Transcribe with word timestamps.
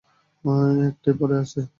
একটাই 0.89 1.13
পড়ে 1.19 1.35
আছে। 1.37 1.61